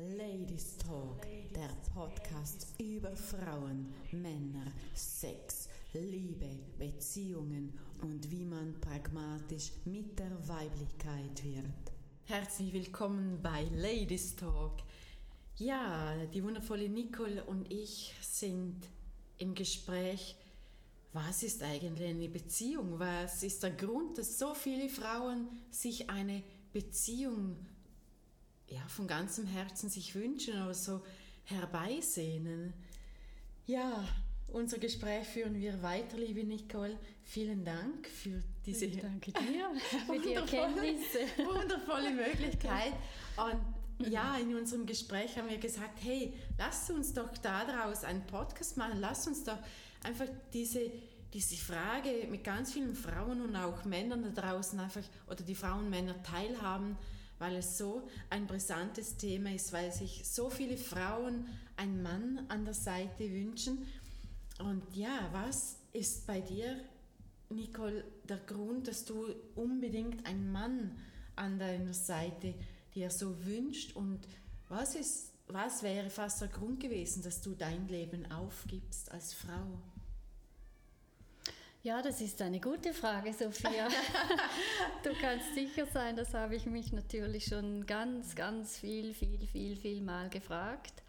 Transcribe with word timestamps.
Ladies 0.00 0.76
Talk, 0.76 1.26
der 1.52 1.70
Podcast 1.92 2.68
über 2.78 3.16
Frauen, 3.16 3.92
Männer, 4.12 4.70
Sex, 4.94 5.68
Liebe, 5.92 6.56
Beziehungen 6.78 7.76
und 8.00 8.30
wie 8.30 8.44
man 8.44 8.80
pragmatisch 8.80 9.72
mit 9.86 10.16
der 10.16 10.30
Weiblichkeit 10.46 11.42
wird. 11.42 11.64
Herzlich 12.26 12.72
willkommen 12.72 13.40
bei 13.42 13.64
Ladies 13.74 14.36
Talk. 14.36 14.76
Ja, 15.56 16.14
die 16.26 16.44
wundervolle 16.44 16.88
Nicole 16.88 17.42
und 17.42 17.68
ich 17.68 18.14
sind 18.22 18.76
im 19.38 19.56
Gespräch, 19.56 20.36
was 21.12 21.42
ist 21.42 21.60
eigentlich 21.64 22.08
eine 22.08 22.28
Beziehung? 22.28 23.00
Was 23.00 23.42
ist 23.42 23.64
der 23.64 23.72
Grund, 23.72 24.16
dass 24.16 24.38
so 24.38 24.54
viele 24.54 24.88
Frauen 24.90 25.48
sich 25.72 26.08
eine 26.08 26.44
Beziehung 26.72 27.56
ja, 28.68 28.80
von 28.88 29.06
ganzem 29.06 29.46
Herzen 29.46 29.88
sich 29.88 30.14
wünschen 30.14 30.62
oder 30.62 30.74
so 30.74 31.02
herbeisehnen. 31.44 32.72
Ja, 33.66 34.04
unser 34.48 34.78
Gespräch 34.78 35.26
führen 35.26 35.60
wir 35.60 35.82
weiter, 35.82 36.16
liebe 36.16 36.44
Nicole. 36.44 36.98
Vielen 37.24 37.64
Dank 37.64 38.06
für 38.08 38.42
diese 38.64 38.86
ich 38.86 39.00
danke 39.00 39.32
dir 39.32 39.70
für 40.06 40.18
die 40.18 40.34
Erkenntnisse. 40.34 41.20
wundervolle 41.38 42.10
Möglichkeit. 42.10 42.94
Und 43.36 44.08
ja, 44.10 44.36
in 44.36 44.54
unserem 44.54 44.86
Gespräch 44.86 45.36
haben 45.36 45.50
wir 45.50 45.58
gesagt, 45.58 45.98
hey, 46.02 46.32
lasst 46.56 46.90
uns 46.90 47.12
doch 47.12 47.36
daraus 47.38 48.04
einen 48.04 48.26
Podcast 48.26 48.76
machen, 48.76 49.00
lasst 49.00 49.26
uns 49.26 49.44
doch 49.44 49.58
einfach 50.02 50.28
diese, 50.52 50.90
diese 51.34 51.56
Frage 51.56 52.26
mit 52.30 52.44
ganz 52.44 52.72
vielen 52.72 52.94
Frauen 52.94 53.42
und 53.42 53.56
auch 53.56 53.84
Männern 53.84 54.22
da 54.22 54.40
draußen 54.40 54.78
einfach, 54.78 55.02
oder 55.26 55.42
die 55.42 55.54
Frauen 55.54 55.80
und 55.84 55.90
Männer 55.90 56.22
teilhaben 56.22 56.96
weil 57.38 57.56
es 57.56 57.78
so 57.78 58.08
ein 58.30 58.46
brisantes 58.46 59.16
Thema 59.16 59.54
ist, 59.54 59.72
weil 59.72 59.92
sich 59.92 60.28
so 60.28 60.50
viele 60.50 60.76
Frauen 60.76 61.46
einen 61.76 62.02
Mann 62.02 62.44
an 62.48 62.64
der 62.64 62.74
Seite 62.74 63.30
wünschen. 63.30 63.86
Und 64.58 64.82
ja, 64.94 65.28
was 65.32 65.76
ist 65.92 66.26
bei 66.26 66.40
dir, 66.40 66.76
Nicole, 67.50 68.04
der 68.28 68.38
Grund, 68.38 68.88
dass 68.88 69.04
du 69.04 69.34
unbedingt 69.54 70.26
einen 70.26 70.50
Mann 70.50 70.98
an 71.36 71.58
deiner 71.58 71.94
Seite 71.94 72.54
dir 72.94 73.10
so 73.10 73.44
wünscht? 73.44 73.94
Und 73.94 74.26
was, 74.68 74.96
ist, 74.96 75.32
was 75.46 75.82
wäre 75.82 76.10
fast 76.10 76.40
der 76.40 76.48
Grund 76.48 76.80
gewesen, 76.80 77.22
dass 77.22 77.40
du 77.40 77.54
dein 77.54 77.86
Leben 77.88 78.30
aufgibst 78.30 79.10
als 79.12 79.32
Frau? 79.32 79.78
Ja, 81.88 82.02
das 82.02 82.20
ist 82.20 82.42
eine 82.42 82.60
gute 82.60 82.92
Frage, 82.92 83.32
Sophia. 83.32 83.88
du 85.02 85.08
kannst 85.22 85.54
sicher 85.54 85.86
sein, 85.86 86.16
das 86.16 86.34
habe 86.34 86.54
ich 86.54 86.66
mich 86.66 86.92
natürlich 86.92 87.46
schon 87.46 87.86
ganz, 87.86 88.34
ganz 88.34 88.76
viel, 88.76 89.14
viel, 89.14 89.46
viel, 89.46 89.74
viel 89.74 90.02
Mal 90.02 90.28
gefragt. 90.28 91.02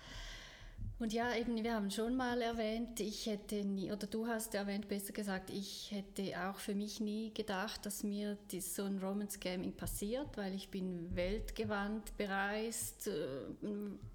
Und 0.97 1.11
ja, 1.11 1.35
eben, 1.35 1.61
wir 1.61 1.73
haben 1.73 1.91
schon 1.91 2.15
mal 2.15 2.41
erwähnt, 2.41 3.01
ich 3.01 3.25
hätte 3.25 3.65
nie, 3.65 3.91
oder 3.91 4.07
du 4.07 4.25
hast 4.25 4.55
erwähnt, 4.55 4.87
besser 4.87 5.11
gesagt, 5.11 5.49
ich 5.49 5.91
hätte 5.91 6.31
auch 6.47 6.59
für 6.59 6.75
mich 6.75 7.01
nie 7.01 7.33
gedacht, 7.33 7.85
dass 7.85 8.03
mir 8.03 8.37
so 8.61 8.85
ein 8.85 8.99
Romance 8.99 9.37
Gaming 9.37 9.73
passiert, 9.73 10.37
weil 10.37 10.55
ich 10.55 10.69
bin 10.69 11.13
weltgewandt, 11.13 12.15
bereist, 12.15 13.07
äh, 13.07 13.67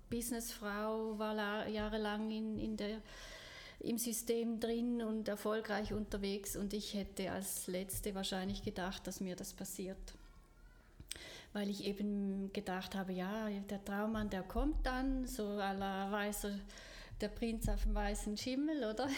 Businessfrau, 0.08 1.18
war 1.18 1.68
jahrelang 1.68 2.30
in, 2.30 2.58
in 2.58 2.78
der 2.78 3.02
im 3.84 3.98
System 3.98 4.60
drin 4.60 5.02
und 5.02 5.28
erfolgreich 5.28 5.92
unterwegs 5.92 6.56
und 6.56 6.72
ich 6.72 6.94
hätte 6.94 7.30
als 7.30 7.66
Letzte 7.66 8.14
wahrscheinlich 8.14 8.62
gedacht, 8.62 9.06
dass 9.06 9.20
mir 9.20 9.36
das 9.36 9.52
passiert. 9.52 10.14
Weil 11.52 11.70
ich 11.70 11.84
eben 11.84 12.52
gedacht 12.52 12.94
habe, 12.94 13.12
ja, 13.12 13.48
der 13.48 13.84
Traummann, 13.84 14.30
der 14.30 14.42
kommt 14.42 14.84
dann, 14.84 15.26
so 15.26 15.46
aller 15.46 16.10
weißer, 16.10 16.58
der 17.20 17.28
Prinz 17.28 17.68
auf 17.68 17.82
dem 17.84 17.94
weißen 17.94 18.36
Schimmel, 18.36 18.78
oder? 18.84 19.08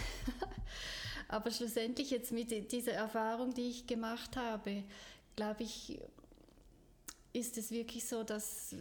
Aber 1.28 1.50
schlussendlich 1.50 2.10
jetzt 2.10 2.32
mit 2.32 2.72
dieser 2.72 2.92
Erfahrung, 2.92 3.54
die 3.54 3.70
ich 3.70 3.86
gemacht 3.86 4.36
habe, 4.36 4.84
glaube 5.34 5.62
ich, 5.62 5.98
ist 7.32 7.56
es 7.58 7.70
wirklich 7.70 8.06
so, 8.06 8.22
dass 8.22 8.76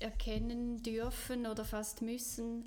erkennen 0.00 0.82
dürfen 0.82 1.46
oder 1.46 1.64
fast 1.64 2.02
müssen, 2.02 2.64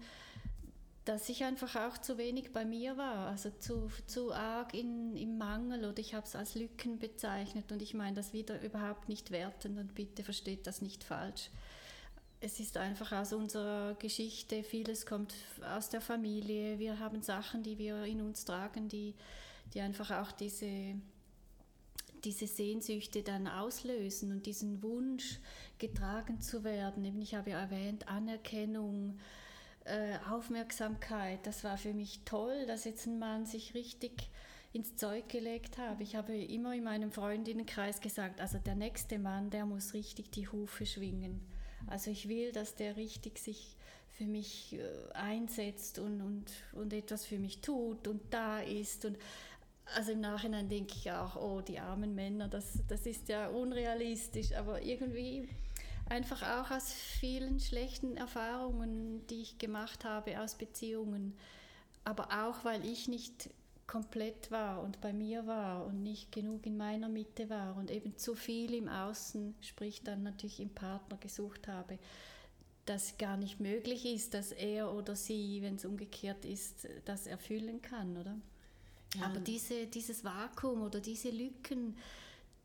dass 1.06 1.30
ich 1.30 1.44
einfach 1.44 1.76
auch 1.76 1.98
zu 1.98 2.18
wenig 2.18 2.52
bei 2.52 2.66
mir 2.66 2.98
war, 2.98 3.30
also 3.30 3.50
zu, 3.60 3.90
zu 4.06 4.34
arg 4.34 4.74
in, 4.74 5.16
im 5.16 5.38
Mangel 5.38 5.86
oder 5.86 6.00
ich 6.00 6.14
habe 6.14 6.26
es 6.26 6.36
als 6.36 6.56
Lücken 6.56 7.00
bezeichnet 7.00 7.72
und 7.72 7.82
ich 7.82 7.94
meine 7.94 8.16
das 8.16 8.34
wieder 8.34 8.62
überhaupt 8.62 9.10
nicht 9.10 9.32
wertend 9.32 9.80
und 9.80 9.96
bitte 9.96 10.24
versteht 10.24 10.68
das 10.68 10.82
nicht 10.82 11.04
falsch. 11.04 11.50
Es 12.42 12.60
ist 12.60 12.78
einfach 12.78 13.12
aus 13.12 13.34
unserer 13.34 13.96
Geschichte, 13.96 14.64
vieles 14.64 15.06
kommt 15.06 15.34
aus 15.76 15.90
der 15.90 16.00
Familie, 16.00 16.80
wir 16.80 17.00
haben 17.00 17.22
Sachen, 17.22 17.64
die 17.64 17.78
wir 17.78 18.04
in 18.04 18.22
uns 18.22 18.46
tragen, 18.46 18.88
die, 18.88 19.16
die 19.74 19.82
einfach 19.82 20.12
auch 20.12 20.32
diese, 20.32 20.96
diese 22.24 22.48
Sehnsüchte 22.48 23.24
dann 23.24 23.48
auslösen 23.48 24.32
und 24.32 24.46
diesen 24.46 24.84
Wunsch 24.84 25.40
getragen 25.80 26.40
zu 26.40 26.64
werden. 26.64 27.04
Eben 27.04 27.22
ich 27.22 27.36
habe 27.36 27.52
ja 27.52 27.60
erwähnt, 27.60 28.08
Anerkennung, 28.08 29.18
äh, 29.86 30.18
Aufmerksamkeit. 30.30 31.46
Das 31.46 31.64
war 31.64 31.78
für 31.78 31.94
mich 31.94 32.22
toll, 32.26 32.66
dass 32.68 32.86
jetzt 32.86 33.06
ein 33.08 33.20
Mann 33.20 33.46
sich 33.46 33.74
richtig 33.74 34.30
ins 34.72 34.96
Zeug 34.96 35.30
gelegt 35.30 35.78
hat. 35.78 36.00
Ich 36.00 36.16
habe 36.16 36.36
immer 36.36 36.76
in 36.76 36.84
meinem 36.84 37.12
Freundinnenkreis 37.12 38.02
gesagt, 38.02 38.40
also 38.40 38.60
der 38.60 38.76
nächste 38.76 39.18
Mann, 39.18 39.50
der 39.50 39.66
muss 39.66 39.94
richtig 39.94 40.32
die 40.32 40.48
Hufe 40.48 40.86
schwingen. 40.86 41.42
Also 41.88 42.12
ich 42.12 42.28
will, 42.28 42.52
dass 42.52 42.76
der 42.76 42.98
richtig 42.98 43.40
sich 43.40 43.76
für 44.12 44.26
mich 44.26 44.74
äh, 44.74 45.14
einsetzt 45.14 45.98
und, 45.98 46.22
und, 46.22 46.46
und 46.74 46.94
etwas 46.94 47.26
für 47.26 47.40
mich 47.40 47.62
tut 47.62 48.08
und 48.08 48.22
da 48.32 48.60
ist. 48.60 49.06
Und 49.06 49.18
also 49.96 50.12
im 50.12 50.20
Nachhinein 50.20 50.70
denke 50.70 50.94
ich 50.96 51.12
auch, 51.12 51.36
oh, 51.36 51.62
die 51.62 51.80
armen 51.80 52.14
Männer, 52.14 52.48
das, 52.48 52.80
das 52.88 53.06
ist 53.06 53.30
ja 53.30 53.48
unrealistisch, 53.48 54.54
aber 54.54 54.82
irgendwie 54.82 55.48
einfach 56.10 56.42
auch 56.42 56.72
aus 56.72 56.92
vielen 56.92 57.60
schlechten 57.60 58.18
Erfahrungen, 58.18 59.26
die 59.28 59.42
ich 59.42 59.58
gemacht 59.58 60.06
habe 60.06 60.40
aus 60.42 60.56
Beziehungen, 60.56 61.38
aber 62.04 62.46
auch 62.46 62.66
weil 62.66 62.86
ich 62.86 63.08
nicht 63.08 63.50
komplett 63.88 64.52
war 64.52 64.84
und 64.84 65.02
bei 65.02 65.14
mir 65.14 65.48
war 65.48 65.86
und 65.86 66.04
nicht 66.04 66.32
genug 66.32 66.66
in 66.66 66.78
meiner 66.78 67.10
Mitte 67.10 67.50
war 67.50 67.76
und 67.76 67.90
eben 67.90 68.18
zu 68.18 68.36
viel 68.36 68.74
im 68.76 68.88
Außen, 68.88 69.56
sprich 69.62 70.04
dann 70.04 70.22
natürlich 70.22 70.60
im 70.60 70.70
Partner 70.70 71.18
gesucht 71.18 71.68
habe, 71.68 71.98
dass 72.86 73.18
gar 73.18 73.38
nicht 73.38 73.60
möglich 73.60 74.06
ist, 74.06 74.34
dass 74.34 74.52
er 74.52 74.94
oder 74.94 75.16
sie, 75.16 75.62
wenn 75.62 75.76
es 75.76 75.86
umgekehrt 75.86 76.46
ist, 76.46 76.88
das 77.06 77.28
erfüllen 77.28 77.82
kann, 77.82 78.18
oder? 78.18 78.36
Ja. 79.16 79.26
Aber 79.26 79.40
diese, 79.40 79.88
dieses 79.88 80.24
Vakuum 80.24 80.84
oder 80.84 81.00
diese 81.00 81.30
Lücken, 81.32 81.98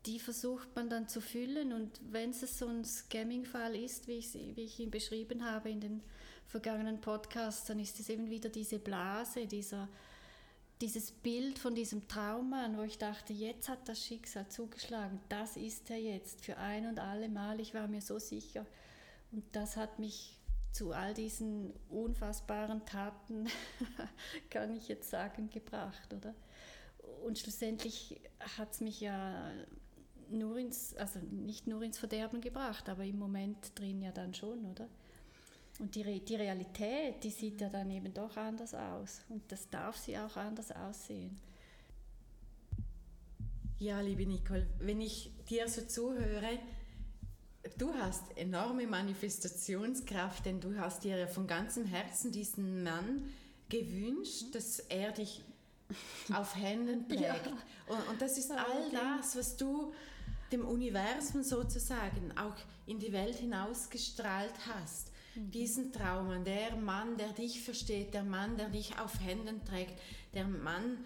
die 0.06 0.18
versucht 0.18 0.74
man 0.76 0.90
dann 0.90 1.08
zu 1.08 1.20
füllen 1.20 1.72
und 1.72 2.00
wenn 2.10 2.30
es 2.30 2.58
so 2.58 2.66
ein 2.66 2.84
Scamming-Fall 2.84 3.74
ist, 3.74 4.06
wie 4.06 4.18
ich, 4.18 4.34
wie 4.34 4.64
ich 4.64 4.78
ihn 4.78 4.90
beschrieben 4.90 5.44
habe 5.44 5.70
in 5.70 5.80
den 5.80 6.02
vergangenen 6.46 7.00
Podcasts, 7.00 7.66
dann 7.66 7.78
ist 7.78 7.98
es 8.00 8.10
eben 8.10 8.28
wieder 8.28 8.50
diese 8.50 8.78
Blase, 8.78 9.46
dieser, 9.46 9.88
dieses 10.80 11.10
Bild 11.10 11.58
von 11.58 11.74
diesem 11.74 12.06
Traummann, 12.06 12.76
wo 12.76 12.82
ich 12.82 12.98
dachte, 12.98 13.32
jetzt 13.32 13.68
hat 13.68 13.88
das 13.88 14.04
Schicksal 14.04 14.48
zugeschlagen, 14.48 15.20
das 15.30 15.56
ist 15.56 15.88
er 15.90 15.98
jetzt 15.98 16.44
für 16.44 16.58
ein 16.58 16.86
und 16.86 16.98
alle 16.98 17.30
Mal, 17.30 17.60
ich 17.60 17.72
war 17.72 17.88
mir 17.88 18.02
so 18.02 18.18
sicher 18.18 18.66
und 19.32 19.44
das 19.52 19.76
hat 19.76 19.98
mich 19.98 20.38
zu 20.70 20.92
all 20.92 21.14
diesen 21.14 21.72
unfassbaren 21.88 22.84
Taten, 22.84 23.46
kann 24.50 24.76
ich 24.76 24.88
jetzt 24.88 25.08
sagen, 25.08 25.48
gebracht, 25.48 26.12
oder? 26.12 26.34
Und 27.24 27.38
schlussendlich 27.38 28.20
hat 28.58 28.72
es 28.72 28.80
mich 28.80 29.00
ja 29.00 29.50
nur 30.34 30.58
ins, 30.58 30.94
also 30.96 31.18
nicht 31.20 31.66
nur 31.66 31.82
ins 31.82 31.98
Verderben 31.98 32.40
gebracht, 32.40 32.88
aber 32.88 33.04
im 33.04 33.18
Moment 33.18 33.72
drin 33.74 34.02
ja 34.02 34.12
dann 34.12 34.34
schon, 34.34 34.64
oder? 34.66 34.88
Und 35.78 35.94
die, 35.94 36.20
die 36.20 36.36
Realität, 36.36 37.22
die 37.24 37.30
sieht 37.30 37.60
ja 37.60 37.68
dann 37.68 37.90
eben 37.90 38.12
doch 38.14 38.36
anders 38.36 38.74
aus. 38.74 39.22
Und 39.28 39.50
das 39.50 39.68
darf 39.70 39.96
sie 39.96 40.16
auch 40.16 40.36
anders 40.36 40.70
aussehen. 40.70 41.36
Ja, 43.78 44.00
liebe 44.00 44.24
Nicole, 44.24 44.66
wenn 44.78 45.00
ich 45.00 45.30
dir 45.48 45.68
so 45.68 45.82
zuhöre, 45.82 46.60
du 47.76 47.92
hast 47.94 48.22
enorme 48.36 48.86
Manifestationskraft, 48.86 50.46
denn 50.46 50.60
du 50.60 50.78
hast 50.78 51.02
dir 51.02 51.26
von 51.26 51.46
ganzem 51.46 51.84
Herzen 51.84 52.30
diesen 52.30 52.84
Mann 52.84 53.28
gewünscht, 53.68 54.54
dass 54.54 54.78
er 54.78 55.10
dich 55.10 55.42
auf 56.32 56.56
Händen 56.56 57.08
trägt. 57.08 57.22
Ja. 57.24 57.34
Und, 57.86 58.08
und, 58.08 58.22
das 58.22 58.38
ist 58.38 58.50
all 58.50 58.90
das, 58.90 59.36
was 59.36 59.56
du 59.56 59.92
dem 60.54 60.66
Universum 60.66 61.42
sozusagen 61.42 62.36
auch 62.36 62.56
in 62.86 62.98
die 62.98 63.12
Welt 63.12 63.36
hinausgestrahlt 63.36 64.54
hast. 64.68 65.10
Mhm. 65.34 65.50
Diesen 65.50 65.92
Traum, 65.92 66.44
der 66.44 66.76
Mann, 66.76 67.16
der 67.16 67.32
dich 67.32 67.62
versteht, 67.62 68.14
der 68.14 68.24
Mann, 68.24 68.56
der 68.56 68.68
dich 68.68 68.98
auf 68.98 69.20
Händen 69.20 69.64
trägt, 69.64 69.98
der 70.32 70.46
Mann, 70.46 70.98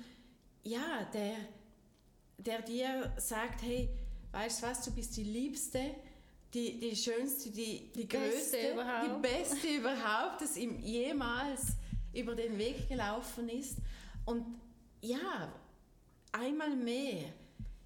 ja, 0.65 1.07
der, 1.13 1.37
der 2.39 2.63
dir 2.63 3.13
sagt, 3.17 3.63
hey, 3.63 3.89
weißt 4.33 4.63
du 4.63 4.67
was, 4.67 4.85
du 4.85 4.91
bist 4.93 5.17
die 5.17 5.25
Liebste 5.25 5.95
die, 6.55 6.81
die 6.81 6.97
schönste, 6.97 7.51
die, 7.51 7.91
die 7.95 8.09
größte, 8.09 8.57
beste 8.57 9.05
die 9.05 9.21
beste 9.21 9.69
überhaupt, 9.69 10.41
das 10.41 10.57
ihm 10.57 10.79
jemals 10.81 11.73
über 12.15 12.35
den 12.35 12.57
Weg 12.57 12.89
gelaufen 12.89 13.49
ist. 13.49 13.77
Und 14.25 14.45
ja, 15.03 15.53
einmal 16.33 16.75
mehr, 16.75 17.33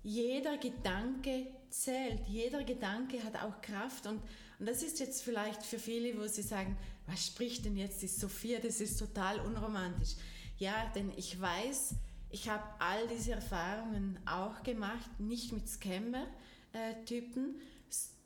jeder 0.03 0.59
Gedanke 0.59 1.47
zählt, 1.71 2.27
jeder 2.27 2.65
Gedanke 2.65 3.23
hat 3.23 3.37
auch 3.37 3.61
Kraft. 3.61 4.07
Und, 4.07 4.21
und 4.59 4.67
das 4.67 4.83
ist 4.83 5.01
jetzt 5.01 5.23
vielleicht 5.23 5.63
für 5.63 5.79
viele, 5.79 6.19
wo 6.19 6.27
sie 6.27 6.43
sagen, 6.43 6.77
was 7.07 7.27
spricht 7.27 7.65
denn 7.65 7.77
jetzt 7.77 8.03
die 8.03 8.09
Sophia, 8.09 8.59
das 8.61 8.81
ist 8.81 8.99
total 8.99 9.41
unromantisch. 9.41 10.15
Ja, 10.59 10.91
denn 10.95 11.13
ich 11.17 11.41
weiß, 11.41 11.95
ich 12.31 12.49
habe 12.49 12.63
all 12.79 13.07
diese 13.09 13.33
Erfahrungen 13.33 14.19
auch 14.27 14.63
gemacht, 14.63 15.19
nicht 15.19 15.53
mit 15.53 15.69
Scammer-Typen, 15.69 17.57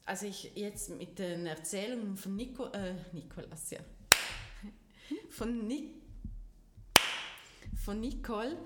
also 0.04 0.26
ich 0.26 0.52
jetzt 0.54 0.90
mit 0.90 1.18
den 1.18 1.46
Erzählungen 1.46 2.16
von 2.16 2.36
Nico, 2.36 2.66
äh, 2.66 2.94
Nikolas, 3.12 3.70
ja, 3.70 3.80
von, 5.30 5.66
Ni 5.66 5.90
von 7.84 8.00
Nicole, 8.00 8.56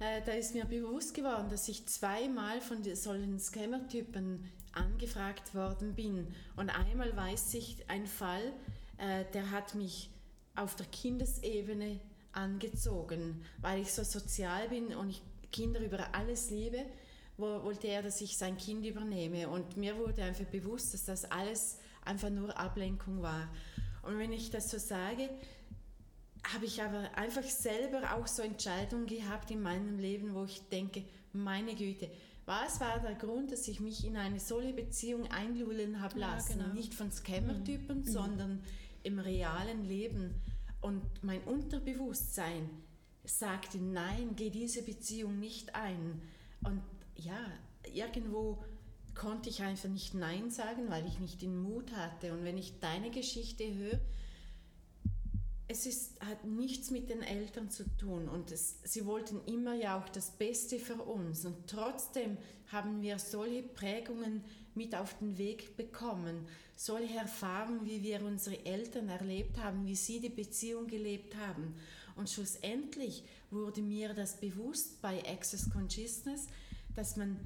äh, 0.00 0.22
da 0.24 0.32
ist 0.32 0.54
mir 0.54 0.64
bewusst 0.64 1.14
geworden, 1.14 1.48
dass 1.50 1.68
ich 1.68 1.86
zweimal 1.86 2.60
von 2.60 2.82
solchen 2.94 3.38
Scammer-Typen 3.38 4.44
angefragt 4.72 5.54
worden 5.54 5.94
bin. 5.94 6.34
Und 6.56 6.70
einmal 6.70 7.16
weiß 7.16 7.54
ich, 7.54 7.88
ein 7.88 8.06
Fall, 8.06 8.52
äh, 8.98 9.24
der 9.32 9.50
hat 9.50 9.74
mich 9.74 10.10
auf 10.56 10.74
der 10.76 10.86
Kindesebene 10.86 12.00
angezogen, 12.32 13.44
weil 13.60 13.80
ich 13.82 13.92
so 13.92 14.02
sozial 14.04 14.68
bin 14.68 14.94
und 14.94 15.10
ich 15.10 15.22
Kinder 15.52 15.80
über 15.80 16.14
alles 16.14 16.50
liebe, 16.50 16.84
wo, 17.36 17.62
wollte 17.64 17.88
er, 17.88 18.02
dass 18.02 18.20
ich 18.20 18.36
sein 18.36 18.56
Kind 18.56 18.86
übernehme. 18.86 19.48
Und 19.48 19.76
mir 19.76 19.96
wurde 19.96 20.22
einfach 20.22 20.44
bewusst, 20.44 20.94
dass 20.94 21.04
das 21.04 21.30
alles 21.30 21.78
einfach 22.04 22.30
nur 22.30 22.56
Ablenkung 22.56 23.22
war. 23.22 23.48
Und 24.02 24.18
wenn 24.18 24.32
ich 24.32 24.50
das 24.50 24.70
so 24.70 24.78
sage, 24.78 25.28
habe 26.44 26.64
ich 26.64 26.82
aber 26.82 27.16
einfach 27.16 27.42
selber 27.42 28.14
auch 28.14 28.26
so 28.26 28.42
Entscheidungen 28.42 29.06
gehabt 29.06 29.50
in 29.50 29.62
meinem 29.62 29.98
Leben, 29.98 30.34
wo 30.34 30.44
ich 30.44 30.62
denke, 30.68 31.04
meine 31.32 31.74
Güte, 31.74 32.10
was 32.46 32.80
war 32.80 32.98
der 32.98 33.14
Grund, 33.14 33.52
dass 33.52 33.68
ich 33.68 33.80
mich 33.80 34.04
in 34.04 34.16
eine 34.16 34.40
solche 34.40 34.72
Beziehung 34.72 35.30
einlullen 35.30 36.00
habe 36.00 36.18
lassen? 36.18 36.58
Ja, 36.58 36.64
genau. 36.64 36.74
Nicht 36.74 36.94
von 36.94 37.12
Scammer-Typen, 37.12 37.98
mhm. 37.98 38.04
sondern 38.04 38.62
im 39.02 39.18
realen 39.18 39.84
Leben. 39.84 40.34
Und 40.80 41.02
mein 41.22 41.42
Unterbewusstsein 41.42 42.68
sagte, 43.24 43.78
nein, 43.78 44.34
geh 44.34 44.50
diese 44.50 44.82
Beziehung 44.82 45.38
nicht 45.38 45.74
ein. 45.74 46.22
Und 46.64 46.82
ja, 47.14 47.38
irgendwo 47.92 48.64
konnte 49.14 49.48
ich 49.50 49.62
einfach 49.62 49.88
nicht 49.88 50.14
Nein 50.14 50.50
sagen, 50.50 50.88
weil 50.88 51.06
ich 51.06 51.18
nicht 51.18 51.42
den 51.42 51.60
Mut 51.60 51.92
hatte. 51.92 52.32
Und 52.32 52.44
wenn 52.44 52.58
ich 52.58 52.80
deine 52.80 53.10
Geschichte 53.10 53.74
höre, 53.74 54.00
es 55.70 55.86
ist, 55.86 56.20
hat 56.20 56.44
nichts 56.44 56.90
mit 56.90 57.10
den 57.10 57.22
Eltern 57.22 57.70
zu 57.70 57.84
tun 57.96 58.28
und 58.28 58.50
es, 58.50 58.80
sie 58.82 59.06
wollten 59.06 59.40
immer 59.46 59.74
ja 59.74 59.96
auch 59.96 60.08
das 60.08 60.32
Beste 60.32 60.80
für 60.80 60.96
uns 60.96 61.44
und 61.44 61.68
trotzdem 61.68 62.36
haben 62.72 63.02
wir 63.02 63.20
solche 63.20 63.62
Prägungen 63.62 64.42
mit 64.74 64.96
auf 64.96 65.16
den 65.18 65.38
Weg 65.38 65.76
bekommen, 65.76 66.48
solche 66.74 67.18
Erfahrungen, 67.18 67.86
wie 67.86 68.02
wir 68.02 68.24
unsere 68.24 68.66
Eltern 68.66 69.08
erlebt 69.08 69.58
haben, 69.58 69.86
wie 69.86 69.94
sie 69.94 70.18
die 70.18 70.28
Beziehung 70.28 70.88
gelebt 70.88 71.36
haben. 71.36 71.74
Und 72.16 72.28
schlussendlich 72.28 73.22
wurde 73.50 73.80
mir 73.80 74.12
das 74.12 74.40
bewusst 74.40 75.00
bei 75.00 75.22
Access 75.24 75.70
Consciousness, 75.70 76.48
dass 76.96 77.16
man 77.16 77.36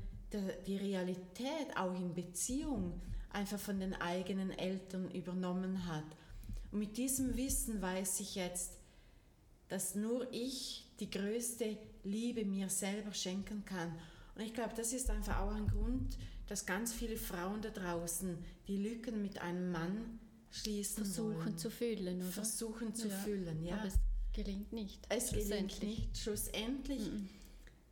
die 0.66 0.76
Realität 0.76 1.76
auch 1.76 1.94
in 1.94 2.14
Beziehung 2.14 3.00
einfach 3.30 3.58
von 3.58 3.80
den 3.80 3.94
eigenen 3.94 4.50
Eltern 4.50 5.10
übernommen 5.10 5.86
hat 5.86 6.04
und 6.74 6.80
mit 6.80 6.96
diesem 6.96 7.36
Wissen 7.36 7.80
weiß 7.80 8.18
ich 8.18 8.34
jetzt, 8.34 8.72
dass 9.68 9.94
nur 9.94 10.26
ich 10.32 10.84
die 10.98 11.08
größte 11.08 11.78
Liebe 12.02 12.44
mir 12.44 12.68
selber 12.68 13.14
schenken 13.14 13.64
kann. 13.64 13.92
Und 14.34 14.42
ich 14.42 14.52
glaube, 14.52 14.74
das 14.76 14.92
ist 14.92 15.08
einfach 15.08 15.38
auch 15.38 15.54
ein 15.54 15.68
Grund, 15.68 16.18
dass 16.48 16.66
ganz 16.66 16.92
viele 16.92 17.16
Frauen 17.16 17.62
da 17.62 17.70
draußen 17.70 18.36
die 18.66 18.76
Lücken 18.76 19.22
mit 19.22 19.40
einem 19.40 19.70
Mann 19.70 20.18
schließen 20.50 21.04
Versuchen 21.04 21.36
wollen. 21.44 21.58
zu 21.58 21.70
füllen, 21.70 22.20
oder? 22.22 22.32
Versuchen 22.32 22.92
zu 22.92 23.06
ja. 23.06 23.16
füllen, 23.18 23.64
ja. 23.64 23.76
Aber 23.76 23.86
es 23.86 23.94
gelingt 24.32 24.72
nicht. 24.72 25.00
Es 25.08 25.30
gelingt 25.30 25.80
nicht. 25.80 26.18
Schlussendlich, 26.18 27.08
mhm. 27.08 27.28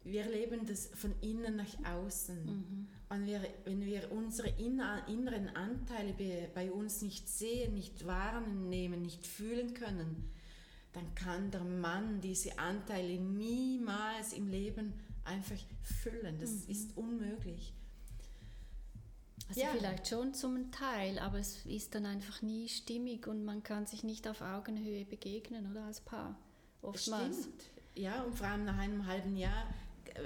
Wir 0.05 0.25
leben 0.27 0.67
das 0.67 0.89
von 0.95 1.15
innen 1.21 1.57
nach 1.57 1.95
außen. 1.97 2.45
Mhm. 2.45 2.89
Und 3.09 3.27
wir, 3.27 3.43
wenn 3.65 3.85
wir 3.85 4.11
unsere 4.11 4.49
inneren 4.49 5.49
Anteile 5.55 6.15
bei 6.55 6.71
uns 6.73 7.03
nicht 7.03 7.29
sehen, 7.29 7.75
nicht 7.75 8.07
wahrnehmen, 8.07 9.03
nicht 9.03 9.27
fühlen 9.27 9.75
können, 9.75 10.31
dann 10.93 11.15
kann 11.15 11.51
der 11.51 11.65
Mann 11.65 12.21
diese 12.21 12.59
Anteile 12.59 13.19
niemals 13.19 14.33
im 14.33 14.49
Leben 14.49 14.95
einfach 15.25 15.59
füllen. 15.83 16.39
Das 16.39 16.51
mhm. 16.51 16.71
ist 16.71 16.97
unmöglich. 16.97 17.75
Also 19.49 19.61
ja. 19.61 19.69
vielleicht 19.73 20.09
schon 20.09 20.33
zum 20.35 20.71
Teil, 20.71 21.19
aber 21.19 21.39
es 21.39 21.67
ist 21.67 21.95
dann 21.95 22.07
einfach 22.07 22.43
nie 22.43 22.69
stimmig 22.69 23.27
und 23.27 23.45
man 23.45 23.63
kann 23.63 23.87
sich 23.87 24.03
nicht 24.03 24.27
auf 24.27 24.41
Augenhöhe 24.41 25.05
begegnen 25.05 25.71
oder 25.71 25.85
als 25.85 26.01
Paar. 26.01 26.39
Oftmals. 26.81 27.41
Stimmt. 27.41 27.65
Ja, 27.95 28.23
und 28.23 28.35
vor 28.35 28.47
allem 28.47 28.65
nach 28.65 28.79
einem 28.79 29.07
halben 29.07 29.37
Jahr 29.37 29.67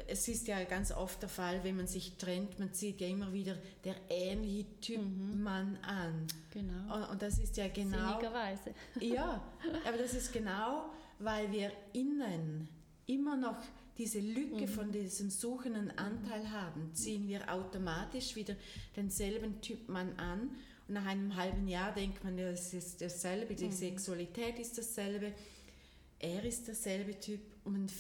es 0.09 0.29
ist 0.29 0.49
ja 0.49 0.63
ganz 0.65 0.93
oft 0.93 1.23
der 1.23 1.29
Fall, 1.29 1.63
wenn 1.63 1.77
man 1.77 1.87
sich 1.87 2.17
trennt, 2.17 2.59
man 2.59 2.73
zieht 2.73 3.01
ja 3.01 3.09
immer 3.09 3.33
wieder 3.33 3.57
der 3.85 3.95
ähnliche 4.09 4.81
Typ 4.81 5.03
mhm. 5.03 5.43
Mann 5.43 5.79
an. 5.83 6.27
Genau. 6.53 6.95
Und, 6.95 7.11
und, 7.11 7.23
das 7.23 7.39
ist 7.39 7.57
ja 7.57 7.69
genau. 7.69 8.19
Sinnigerweise. 8.19 8.75
Ja, 9.01 9.43
aber 9.87 9.99
das 9.99 10.15
ist 10.15 10.33
genau, 10.33 10.91
weil 11.19 11.51
wir 11.53 11.73
innen 11.93 12.69
immer 13.07 13.37
noch 13.37 13.57
diese 13.99 14.21
Lücke 14.21 14.67
mhm. 14.67 14.69
von 14.69 14.93
diesem 14.93 15.31
suchenden 15.31 15.91
Anteil 15.97 16.51
haben, 16.51 16.95
ziehen 16.95 17.29
wir 17.29 17.53
automatisch 17.53 18.37
wieder 18.37 18.55
denselben 18.95 19.61
Typ 19.61 19.89
Mann 19.89 20.13
an. 20.19 20.51
Und 20.89 20.95
nach 20.95 21.07
einem 21.07 21.35
halben 21.35 21.67
Jahr 21.67 21.95
denkt 21.95 22.23
man, 22.23 22.37
ja, 22.37 22.49
es 22.49 22.75
ist 22.75 23.01
dasselbe, 23.01 23.55
die 23.55 23.67
mhm. 23.67 23.73
Sexualität 23.73 24.59
ist 24.59 24.77
dasselbe, 24.77 25.33
er 26.19 26.45
ist 26.45 26.67
derselbe 26.67 27.19
Typ 27.19 27.41
und 27.65 27.93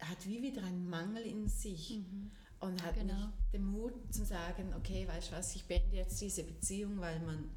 hat 0.00 0.26
wie 0.26 0.42
wieder 0.42 0.62
einen 0.62 0.88
Mangel 0.88 1.24
in 1.24 1.48
sich 1.48 1.98
mhm. 1.98 2.30
und 2.60 2.82
hat 2.84 2.94
genau. 2.94 3.14
nicht 3.14 3.28
den 3.52 3.64
Mut 3.66 3.92
zu 4.12 4.24
sagen, 4.24 4.74
okay, 4.76 5.06
weißt 5.08 5.30
du 5.30 5.36
was, 5.36 5.54
ich 5.54 5.64
beende 5.64 5.96
jetzt 5.96 6.20
diese 6.20 6.44
Beziehung, 6.44 6.98
weil 7.00 7.20
man 7.20 7.50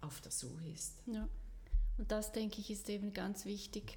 auf 0.00 0.20
der 0.20 0.32
Suche 0.32 0.68
ist. 0.68 1.02
Ja. 1.06 1.28
Und 1.98 2.10
das, 2.10 2.32
denke 2.32 2.60
ich, 2.60 2.70
ist 2.70 2.88
eben 2.88 3.12
ganz 3.12 3.44
wichtig. 3.44 3.96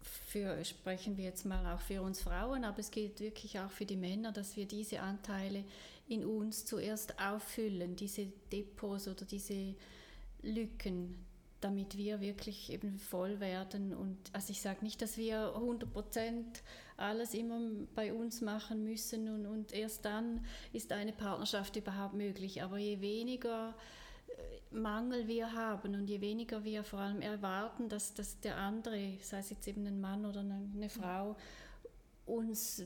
Für, 0.00 0.64
sprechen 0.64 1.16
wir 1.16 1.24
jetzt 1.24 1.44
mal 1.44 1.74
auch 1.74 1.80
für 1.80 2.02
uns 2.02 2.22
Frauen, 2.22 2.64
aber 2.64 2.78
es 2.78 2.90
gilt 2.90 3.20
wirklich 3.20 3.58
auch 3.58 3.70
für 3.70 3.86
die 3.86 3.96
Männer, 3.96 4.32
dass 4.32 4.56
wir 4.56 4.66
diese 4.66 5.00
Anteile 5.00 5.64
in 6.08 6.24
uns 6.24 6.64
zuerst 6.64 7.18
auffüllen, 7.18 7.96
diese 7.96 8.26
Depots 8.52 9.08
oder 9.08 9.24
diese 9.24 9.74
Lücken, 10.42 11.16
damit 11.60 11.96
wir 11.96 12.20
wirklich 12.20 12.70
eben 12.70 12.98
voll 12.98 13.40
werden. 13.40 13.94
Und 13.94 14.16
also 14.32 14.52
ich 14.52 14.60
sage 14.60 14.84
nicht, 14.84 15.02
dass 15.02 15.16
wir 15.16 15.54
100 15.54 15.92
Prozent 15.92 16.62
alles 16.96 17.34
immer 17.34 17.60
bei 17.94 18.12
uns 18.12 18.40
machen 18.40 18.82
müssen 18.82 19.28
und, 19.28 19.46
und 19.46 19.72
erst 19.72 20.04
dann 20.04 20.44
ist 20.72 20.92
eine 20.92 21.12
Partnerschaft 21.12 21.76
überhaupt 21.76 22.14
möglich. 22.14 22.62
Aber 22.62 22.78
je 22.78 23.00
weniger 23.00 23.74
äh, 24.28 24.74
Mangel 24.74 25.28
wir 25.28 25.52
haben 25.52 25.94
und 25.94 26.08
je 26.08 26.20
weniger 26.20 26.64
wir 26.64 26.84
vor 26.84 27.00
allem 27.00 27.20
erwarten, 27.20 27.88
dass, 27.88 28.14
dass 28.14 28.40
der 28.40 28.56
andere, 28.56 29.14
sei 29.20 29.38
es 29.38 29.50
jetzt 29.50 29.68
eben 29.68 29.86
ein 29.86 30.00
Mann 30.00 30.24
oder 30.24 30.40
eine, 30.40 30.88
Frau, 30.88 31.36
uns 32.24 32.82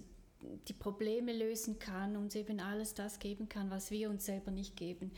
die 0.68 0.72
Probleme 0.72 1.32
lösen 1.32 1.78
kann, 1.78 2.16
uns 2.16 2.34
eben 2.34 2.60
alles 2.60 2.94
das 2.94 3.18
geben 3.18 3.48
kann, 3.48 3.70
was 3.70 3.90
wir 3.90 4.10
uns 4.10 4.24
selber 4.24 4.50
nicht 4.50 4.76
geben, 4.76 5.12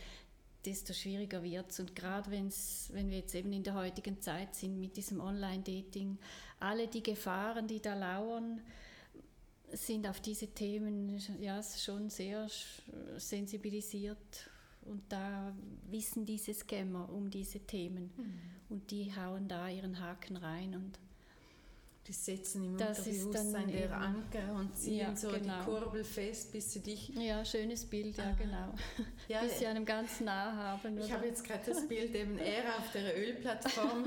desto 0.64 0.92
schwieriger 0.92 1.42
wird 1.42 1.70
es. 1.70 1.80
Und 1.80 1.94
gerade 1.96 2.30
wenn 2.30 3.10
wir 3.10 3.18
jetzt 3.18 3.34
eben 3.34 3.52
in 3.52 3.62
der 3.62 3.74
heutigen 3.74 4.20
Zeit 4.20 4.54
sind 4.54 4.78
mit 4.78 4.96
diesem 4.96 5.20
Online-Dating, 5.20 6.18
alle 6.62 6.88
die 6.88 7.02
Gefahren, 7.02 7.66
die 7.66 7.80
da 7.80 7.94
lauern, 7.94 8.60
sind 9.72 10.06
auf 10.06 10.20
diese 10.20 10.48
Themen 10.48 11.18
ja, 11.40 11.62
schon 11.62 12.10
sehr 12.10 12.46
sensibilisiert. 13.16 14.50
Und 14.82 15.02
da 15.08 15.54
wissen 15.90 16.26
diese 16.26 16.52
Scammer 16.52 17.08
um 17.12 17.30
diese 17.30 17.60
Themen. 17.60 18.10
Mhm. 18.16 18.40
Und 18.68 18.90
die 18.90 19.14
hauen 19.14 19.48
da 19.48 19.68
ihren 19.68 20.00
Haken 20.00 20.36
rein. 20.36 20.74
Und 20.74 20.98
die 22.08 22.12
setzen 22.12 22.64
im 22.64 22.76
Das 22.76 22.98
Unterbewusstsein 22.98 23.68
eben- 23.68 23.92
Anker 23.92 24.52
und 24.58 24.76
ziehen 24.76 24.98
Ja, 24.98 25.14
so 25.14 25.28
genau. 25.30 25.60
die 25.60 25.64
Kurbel 25.64 26.02
fest, 26.04 26.50
bis 26.50 26.72
sie 26.72 26.80
dich... 26.80 27.10
Ja, 27.10 27.44
schönes 27.44 27.84
Bild, 27.84 28.16
ja, 28.16 28.24
Aha. 28.24 28.32
genau. 28.36 28.74
Ja, 29.28 29.40
Bis 29.42 29.60
sie 29.60 29.66
einem 29.68 29.84
ganz 29.84 30.20
nah 30.20 30.52
haben. 30.52 30.98
ich 30.98 31.12
habe 31.12 31.26
jetzt 31.26 31.44
gerade 31.44 31.62
das 31.64 31.86
Bild 31.86 32.12
eben 32.16 32.38
er 32.38 32.76
auf 32.76 32.90
der 32.92 33.16
Ölplattform 33.16 34.06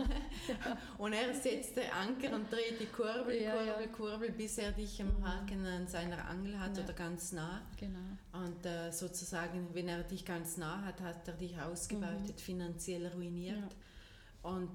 und 0.98 1.14
er 1.14 1.34
setzt 1.34 1.78
den 1.78 1.90
Anker 1.90 2.36
und 2.36 2.52
dreht 2.52 2.80
die 2.82 2.86
Kurbel, 2.88 3.42
Ja, 3.42 3.54
Kurbel, 3.54 3.68
ja. 3.82 3.88
Kurbel, 3.88 4.32
bis 4.32 4.58
er 4.58 4.74
dich 4.74 5.02
am 5.02 5.26
Haken 5.26 5.66
an 5.66 5.88
seiner 5.88 6.28
Angel 6.28 6.60
hat 6.60 6.76
Ja. 6.78 6.84
oder 6.84 6.94
ganz 6.94 7.32
nah. 7.32 7.62
Genau. 7.80 8.00
Und 8.34 8.66
äh, 8.66 8.92
sozusagen, 8.92 9.70
wenn 9.74 9.88
er 9.88 10.04
dich 10.04 10.26
ganz 10.26 10.58
nah 10.58 10.82
hat, 10.84 11.00
hat 11.00 11.26
er 11.30 11.34
dich 11.36 11.58
ausgebeutet, 11.62 12.42
finanziell 12.42 13.08
ruiniert. 13.08 13.56
Mhm. 13.56 13.64
Ja. 14.44 14.50
Und 14.52 14.70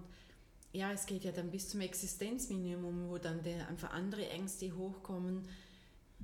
ja, 0.73 0.93
es 0.93 1.07
geht 1.07 1.25
ja 1.25 1.33
dann 1.33 1.51
bis 1.51 1.69
zum 1.69 1.81
Existenzminimum, 1.81 3.09
wo 3.09 3.19
dann 3.19 3.43
der, 3.43 3.69
einfach 3.69 3.91
andere 3.91 4.29
Ängste 4.29 4.77
hochkommen. 4.77 5.49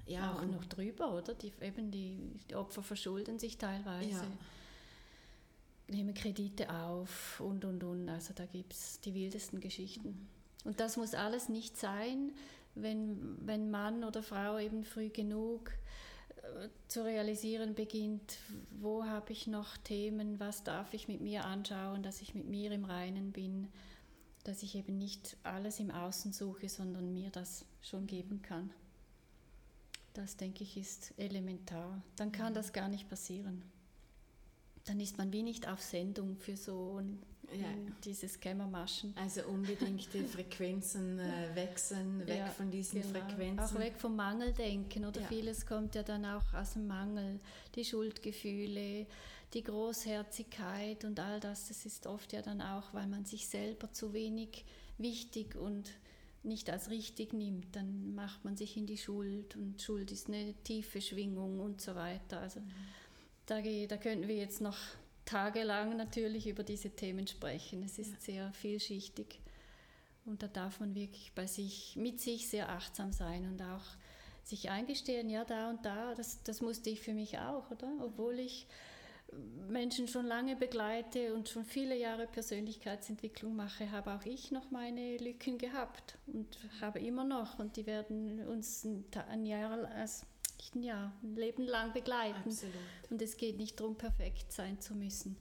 Ja, 0.06 0.34
auch 0.34 0.42
und, 0.42 0.52
noch 0.52 0.64
drüber, 0.66 1.14
oder? 1.14 1.34
Die, 1.34 1.52
eben 1.60 1.90
die, 1.90 2.18
die 2.48 2.54
Opfer 2.54 2.82
verschulden 2.82 3.38
sich 3.40 3.58
teilweise, 3.58 4.10
Ja. 4.10 4.24
nehmen 5.88 6.14
Kredite 6.14 6.72
auf 6.72 7.40
und 7.40 7.64
und 7.64 7.82
und. 7.82 8.08
Also 8.08 8.32
da 8.34 8.46
gibt 8.46 8.72
es 8.72 9.00
die 9.00 9.14
wildesten 9.14 9.60
Geschichten. 9.60 10.28
Und 10.64 10.78
das 10.78 10.96
muss 10.96 11.14
alles 11.14 11.48
nicht 11.48 11.76
sein, 11.76 12.32
wenn, 12.76 13.36
wenn 13.44 13.70
Mann 13.70 14.04
oder 14.04 14.22
Frau 14.22 14.58
eben 14.58 14.84
früh 14.84 15.08
genug 15.08 15.72
äh, 16.42 16.68
zu 16.86 17.04
realisieren 17.04 17.74
beginnt, 17.74 18.38
wo 18.80 19.04
habe 19.04 19.32
ich 19.32 19.46
noch 19.48 19.76
Themen, 19.78 20.38
was 20.38 20.62
darf 20.62 20.92
ich 20.94 21.08
mit 21.08 21.20
mir 21.20 21.44
anschauen, 21.44 22.02
dass 22.02 22.20
ich 22.20 22.34
mit 22.34 22.46
mir 22.46 22.70
im 22.70 22.84
Reinen 22.84 23.32
bin, 23.32 23.68
dass 24.46 24.62
ich 24.62 24.74
eben 24.76 24.96
nicht 24.98 25.36
alles 25.42 25.80
im 25.80 25.90
Außen 25.90 26.32
suche, 26.32 26.68
sondern 26.68 27.12
mir 27.12 27.30
das 27.30 27.64
schon 27.82 28.06
geben 28.06 28.42
kann. 28.42 28.70
Das, 30.14 30.36
denke 30.36 30.62
ich, 30.64 30.76
ist 30.76 31.12
elementar. 31.18 32.02
Dann 32.16 32.32
kann 32.32 32.54
das 32.54 32.72
gar 32.72 32.88
nicht 32.88 33.08
passieren. 33.08 33.62
Dann 34.84 35.00
ist 35.00 35.18
man 35.18 35.32
wie 35.32 35.42
nicht 35.42 35.68
auf 35.68 35.82
Sendung 35.82 36.36
für 36.36 36.56
so 36.56 36.98
ein, 37.00 37.18
Ja. 37.52 37.66
dieses 38.04 38.38
Kämmermaschen. 38.40 39.12
Also 39.16 39.42
unbedingt 39.44 40.12
die 40.14 40.22
Frequenzen 40.36 41.18
äh, 41.18 41.54
wechseln, 41.54 42.20
weg 42.26 42.38
Ja, 42.38 42.46
von 42.46 42.70
diesen 42.70 43.02
genau. 43.02 43.18
Frequenzen. 43.18 43.76
Auch 43.76 43.80
weg 43.80 43.94
vom 43.98 44.16
Mangeldenken 44.16 45.04
oder 45.04 45.20
Ja. 45.22 45.26
vieles 45.26 45.66
kommt 45.66 45.94
ja 45.96 46.02
dann 46.04 46.24
auch 46.24 46.54
aus 46.54 46.74
dem 46.74 46.86
Mangel. 46.86 47.40
Die 47.74 47.84
Schuldgefühle, 47.84 49.06
die 49.54 49.62
Großherzigkeit 49.62 51.04
und 51.04 51.18
all 51.20 51.40
das, 51.40 51.68
das 51.68 51.86
ist 51.86 52.06
oft 52.06 52.32
ja 52.32 52.42
dann 52.42 52.60
auch, 52.60 52.92
weil 52.94 53.06
man 53.06 53.24
sich 53.24 53.48
selber 53.48 53.92
zu 53.92 54.12
wenig 54.12 54.64
wichtig 54.98 55.56
und 55.56 55.90
nicht 56.42 56.70
als 56.70 56.90
richtig 56.90 57.32
nimmt, 57.32 57.74
dann 57.74 58.14
macht 58.14 58.44
man 58.44 58.56
sich 58.56 58.76
in 58.76 58.86
die 58.86 58.98
Schuld 58.98 59.56
und 59.56 59.82
Schuld 59.82 60.12
ist 60.12 60.28
eine 60.28 60.54
tiefe 60.62 61.00
Schwingung 61.00 61.58
und 61.60 61.80
so 61.80 61.94
weiter. 61.94 62.40
Also 62.40 62.60
da, 63.46 63.60
ge- 63.60 63.86
da 63.86 63.96
könnten 63.96 64.28
wir 64.28 64.36
jetzt 64.36 64.60
noch 64.60 64.78
tagelang 65.24 65.96
natürlich 65.96 66.46
über 66.46 66.62
diese 66.62 66.90
Themen 66.90 67.26
sprechen. 67.26 67.82
Es 67.82 67.98
ist 67.98 68.12
Ja. 68.12 68.20
sehr 68.20 68.52
vielschichtig. 68.52 69.40
Und 70.24 70.42
da 70.42 70.48
darf 70.48 70.78
man 70.80 70.94
wirklich 70.94 71.32
bei 71.34 71.46
sich, 71.46 71.96
mit 71.96 72.20
sich 72.20 72.48
sehr 72.48 72.68
achtsam 72.68 73.12
sein 73.12 73.44
und 73.48 73.60
auch 73.62 73.84
sich 74.44 74.70
eingestehen, 74.70 75.28
ja, 75.28 75.44
da 75.44 75.70
und 75.70 75.84
da, 75.84 76.14
das, 76.14 76.42
das 76.44 76.60
musste 76.60 76.90
ich 76.90 77.00
für 77.00 77.12
mich 77.14 77.38
auch, 77.38 77.70
oder? 77.72 77.92
Obwohl 78.00 78.38
ich 78.38 78.66
Menschen 79.68 80.08
schon 80.08 80.26
lange 80.26 80.56
begleite 80.56 81.34
und 81.34 81.48
schon 81.48 81.64
viele 81.64 81.96
Jahre 81.96 82.26
Persönlichkeitsentwicklung 82.26 83.56
mache, 83.56 83.90
habe 83.90 84.12
auch 84.14 84.24
ich 84.24 84.50
noch 84.50 84.70
meine 84.70 85.16
Lücken 85.18 85.58
gehabt 85.58 86.16
und 86.26 86.46
habe 86.80 87.00
immer 87.00 87.24
noch 87.24 87.58
und 87.58 87.76
die 87.76 87.86
werden 87.86 88.46
uns 88.46 88.84
ein, 88.84 89.44
Jahr, 89.44 89.84
also 89.90 90.24
nicht 90.58 90.74
ein 90.74 90.82
Jahr, 90.82 91.12
ein 91.22 91.34
Leben 91.34 91.64
lang 91.64 91.92
begleiten. 91.92 92.48
Absolut. 92.48 92.74
Und 93.10 93.20
es 93.20 93.36
geht 93.36 93.58
nicht 93.58 93.80
darum, 93.80 93.96
perfekt 93.96 94.52
sein 94.52 94.80
zu 94.80 94.94
müssen. 94.94 95.36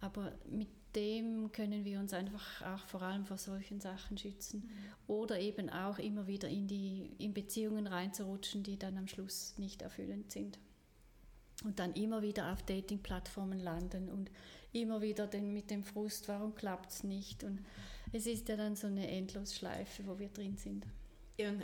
Aber 0.00 0.32
mit 0.50 0.68
dem 0.96 1.52
können 1.52 1.84
wir 1.84 2.00
uns 2.00 2.12
einfach 2.12 2.62
auch 2.62 2.86
vor 2.86 3.02
allem 3.02 3.24
vor 3.24 3.38
solchen 3.38 3.80
Sachen 3.80 4.18
schützen. 4.18 4.68
Oder 5.06 5.38
eben 5.38 5.70
auch 5.70 5.98
immer 5.98 6.26
wieder 6.26 6.48
in, 6.48 6.66
die, 6.66 7.12
in 7.18 7.32
Beziehungen 7.32 7.86
reinzurutschen, 7.86 8.62
die 8.62 8.78
dann 8.78 8.98
am 8.98 9.06
Schluss 9.06 9.54
nicht 9.58 9.80
erfüllend 9.80 10.32
sind. 10.32 10.58
Und 11.64 11.78
dann 11.78 11.92
immer 11.94 12.22
wieder 12.22 12.52
auf 12.52 12.62
Dating-Plattformen 12.62 13.60
landen 13.60 14.08
und 14.08 14.30
immer 14.72 15.00
wieder 15.00 15.26
den, 15.26 15.52
mit 15.52 15.70
dem 15.70 15.84
Frust, 15.84 16.28
warum 16.28 16.54
klappt 16.54 16.90
es 16.90 17.04
nicht. 17.04 17.44
Und 17.44 17.60
es 18.12 18.26
ist 18.26 18.48
ja 18.48 18.56
dann 18.56 18.74
so 18.76 18.86
eine 18.88 19.08
Endlosschleife, 19.08 20.06
wo 20.06 20.18
wir 20.18 20.28
drin 20.28 20.56
sind. 20.56 20.84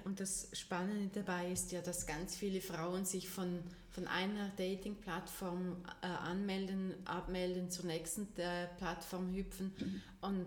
Und, 0.05 0.19
das 0.19 0.49
Spannende 0.55 1.09
dabei 1.23 1.52
ist 1.52 1.71
ja, 1.71 1.81
dass 1.81 2.05
ganz 2.07 2.35
viele 2.35 2.61
Frauen 2.61 3.05
sich 3.05 3.28
von, 3.28 3.61
von 3.90 4.09
einer 4.09 4.49
Dating-Plattform 4.57 5.76
äh, 6.02 6.07
anmelden, 6.07 6.95
abmelden, 7.05 7.71
zur 7.71 7.85
nächsten 7.87 8.26
äh, 8.38 8.67
Plattform 8.78 9.33
hüpfen. 9.35 9.73
Mhm. 9.78 10.02
Und 10.21 10.47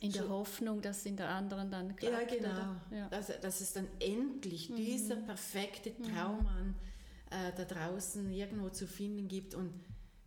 In 0.00 0.12
der 0.12 0.22
So- 0.24 0.28
Hoffnung, 0.28 0.80
dass 0.80 1.04
in 1.06 1.16
der 1.16 1.28
anderen 1.28 1.70
dann 1.72 1.96
klappt. 1.96 2.30
ja, 2.30 2.36
genau. 2.38 2.76
Ja. 2.96 3.08
Dass, 3.08 3.32
dass 3.40 3.60
es 3.60 3.72
dann 3.72 3.88
endlich 3.98 4.72
dieser 4.72 5.16
perfekte 5.16 5.92
Traummann 5.96 6.76
äh, 7.30 7.52
da 7.56 7.64
draußen 7.64 8.30
irgendwo 8.32 8.70
zu 8.70 8.86
finden 8.86 9.28
gibt. 9.28 9.54
Und 9.54 9.72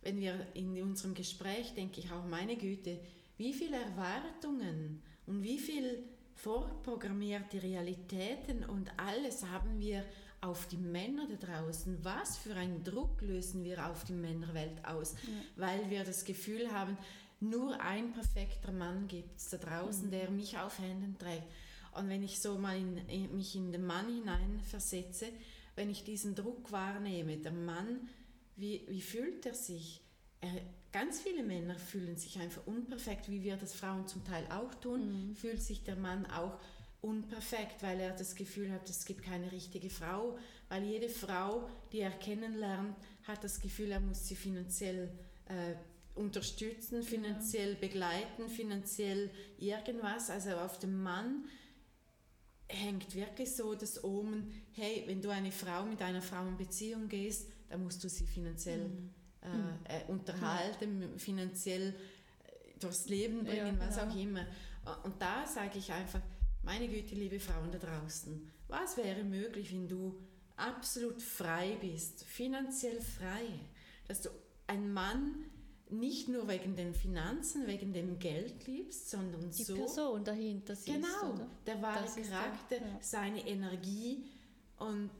wenn 0.02 0.20
wir 0.20 0.46
in 0.54 0.80
unserem 0.82 1.14
Gespräch, 1.14 1.74
denke 1.74 2.00
ich 2.00 2.10
auch, 2.10 2.24
meine 2.24 2.56
Güte, 2.56 2.98
wie 3.36 3.52
viele 3.52 3.76
Erwartungen 3.76 5.02
und 5.26 5.42
wie 5.42 5.58
viel 5.58 6.04
vorprogrammierte 6.34 7.62
Realitäten 7.62 8.64
und 8.64 8.90
alles 8.98 9.44
haben 9.46 9.78
wir 9.80 10.04
auf 10.40 10.66
die 10.66 10.76
Männer 10.76 11.28
da 11.28 11.46
draußen. 11.46 11.98
Was 12.04 12.36
für 12.36 12.56
einen 12.56 12.82
Druck 12.82 13.20
lösen 13.20 13.64
wir 13.64 13.86
auf 13.88 14.04
die 14.04 14.12
Männerwelt 14.12 14.84
aus, 14.84 15.14
weil 15.56 15.88
wir 15.88 16.04
das 16.04 16.24
Gefühl 16.24 16.70
haben, 16.72 16.98
nur 17.40 17.80
ein 17.80 18.12
perfekter 18.12 18.72
Mann 18.72 19.08
gibt 19.08 19.38
es 19.38 19.50
da 19.50 19.56
draußen, 19.56 20.10
der 20.10 20.30
mich 20.30 20.58
auf 20.58 20.78
Händen 20.78 21.16
trägt. 21.18 21.46
Und 21.92 22.08
wenn 22.08 22.22
ich 22.22 22.40
so 22.40 22.58
mal 22.58 22.76
in, 22.76 22.96
in, 23.08 23.36
mich 23.36 23.54
in 23.54 23.70
den 23.72 23.84
Mann 23.84 24.06
hineinversetze, 24.06 25.26
wenn 25.74 25.90
ich 25.90 26.04
diesen 26.04 26.34
Druck 26.34 26.72
wahrnehme, 26.72 27.36
der 27.36 27.52
Mann, 27.52 28.08
wie, 28.56 28.84
wie 28.88 29.02
fühlt 29.02 29.46
er 29.46 29.54
sich? 29.54 30.02
Er, 30.40 30.50
ganz 30.92 31.20
viele 31.20 31.42
Männer 31.42 31.78
fühlen 31.78 32.16
sich 32.16 32.38
einfach 32.38 32.66
unperfekt, 32.66 33.30
wie 33.30 33.42
wir 33.42 33.56
das 33.56 33.74
Frauen 33.74 34.06
zum 34.06 34.24
Teil 34.24 34.46
auch 34.50 34.74
tun, 34.74 35.34
fühlt 35.34 35.62
sich 35.62 35.84
der 35.84 35.96
Mann 35.96 36.26
auch 36.26 36.58
unperfekt, 37.00 37.82
weil 37.82 37.98
er 37.98 38.12
das 38.12 38.36
Gefühl 38.36 38.70
hat, 38.70 38.88
es 38.88 39.04
gibt 39.04 39.22
keine 39.24 39.50
richtige 39.50 39.90
Frau, 39.90 40.38
weil 40.68 40.84
jede 40.84 41.08
Frau, 41.08 41.68
die 41.92 42.00
er 42.00 42.12
kennenlernt, 42.12 42.96
hat 43.24 43.42
das 43.42 43.60
Gefühl, 43.60 43.90
er 43.90 44.00
muss 44.00 44.28
sie 44.28 44.36
finanziell 44.36 45.10
äh, 45.46 45.74
unterstützen, 46.14 47.02
finanziell 47.02 47.74
begleiten, 47.74 48.48
finanziell 48.48 49.30
irgendwas. 49.58 50.30
Also 50.30 50.50
auf 50.52 50.78
dem 50.78 51.02
Mann 51.02 51.46
hängt 52.68 53.14
wirklich 53.14 53.54
so 53.54 53.74
das 53.74 54.02
Omen, 54.02 54.52
hey, 54.72 55.04
wenn 55.06 55.20
du 55.20 55.30
eine 55.30 55.52
Frau 55.52 55.84
mit 55.84 56.00
einer 56.02 56.22
Frau 56.22 56.46
in 56.46 56.56
Beziehung 56.56 57.08
gehst, 57.08 57.48
dann 57.68 57.82
musst 57.82 58.02
du 58.02 58.08
sie 58.08 58.26
finanziell 58.26 58.90
äh, 59.42 59.98
äh, 59.98 60.04
unterhalten, 60.08 61.18
finanziell 61.18 61.88
äh, 61.88 62.78
durchs 62.80 63.08
Leben 63.08 63.44
bringen, 63.44 63.78
Ja, 63.78 63.86
was 63.86 63.96
genau. 63.96 64.10
auch 64.12 64.16
immer. 64.16 64.46
Und 65.04 65.20
da 65.20 65.46
sage 65.46 65.78
ich 65.78 65.92
einfach, 65.92 66.20
meine 66.62 66.88
Güte, 66.88 67.14
liebe 67.14 67.40
Frauen 67.40 67.70
da 67.70 67.78
draußen, 67.78 68.50
was 68.68 68.96
wäre 68.96 69.24
möglich, 69.24 69.72
wenn 69.72 69.88
du 69.88 70.18
absolut 70.56 71.20
frei 71.20 71.76
bist, 71.80 72.24
finanziell 72.24 73.00
frei, 73.00 73.46
dass 74.06 74.22
du 74.22 74.30
einen 74.66 74.92
Mann 74.92 75.44
nicht 75.92 76.28
nur 76.28 76.48
wegen 76.48 76.74
den 76.74 76.94
Finanzen, 76.94 77.66
wegen 77.66 77.92
dem 77.92 78.18
Geld 78.18 78.66
liebst, 78.66 79.10
sondern 79.10 79.50
Die 79.50 79.62
so 79.62 79.74
Person 79.76 80.24
dahinter 80.24 80.74
siehst, 80.74 80.96
Genau, 80.96 81.34
oder? 81.34 81.46
der 81.66 81.80
wahre 81.82 82.02
Das 82.02 82.16
ist 82.16 82.30
der- 82.30 82.38
Charakter, 82.38 82.76
ja. 82.76 82.98
seine 83.00 83.46
Energie 83.46 84.24
und, 84.78 85.10